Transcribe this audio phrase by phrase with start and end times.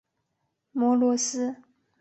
[0.71, 1.61] 摩罗斯。